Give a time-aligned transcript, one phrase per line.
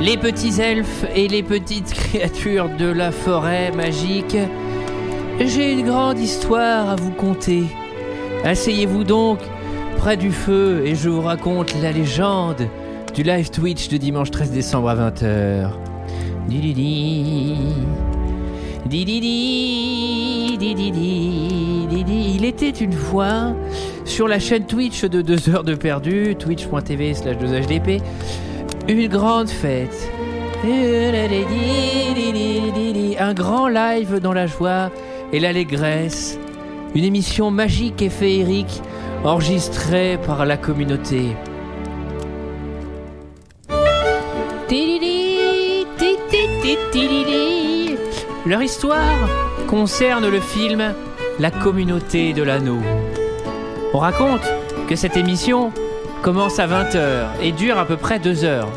[0.00, 4.36] les petits elfes et les petites créatures de la forêt magique,
[5.38, 7.64] j'ai une grande histoire à vous conter.
[8.44, 9.38] Asseyez-vous donc
[9.98, 12.66] près du feu et je vous raconte la légende
[13.14, 15.70] du live Twitch de dimanche 13 décembre à 20h.
[16.48, 17.56] Dididi.
[18.86, 20.56] Dididi.
[20.58, 21.86] Dididi.
[21.90, 22.34] Didi.
[22.36, 23.54] Il était une fois
[24.12, 28.02] sur la chaîne Twitch de 2 heures de perdu, twitch.tv slash 2hdp,
[28.86, 30.10] une grande fête.
[33.18, 34.90] Un grand live dans la joie
[35.32, 36.38] et l'allégresse.
[36.94, 38.82] Une émission magique et féerique
[39.24, 41.34] enregistrée par la communauté.
[48.44, 49.28] Leur histoire
[49.68, 50.92] concerne le film
[51.38, 52.80] La communauté de l'anneau.
[53.94, 54.42] On raconte
[54.88, 55.70] que cette émission
[56.22, 58.68] commence à 20h et dure à peu près 2 heures.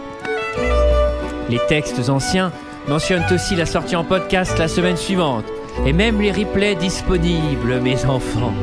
[1.49, 2.51] Les textes anciens
[2.87, 5.45] mentionnent aussi la sortie en podcast la semaine suivante
[5.85, 8.53] et même les replays disponibles, mes enfants.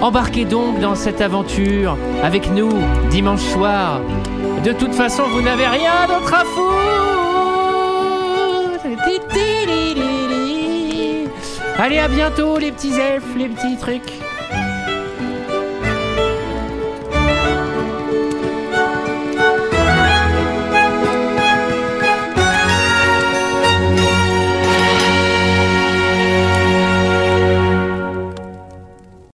[0.00, 2.72] Embarquez donc dans cette aventure avec nous
[3.10, 4.00] dimanche soir.
[4.64, 7.12] De toute façon, vous n'avez rien d'autre à foutre.
[11.78, 14.12] Allez, à bientôt les petits elfes, les petits trucs.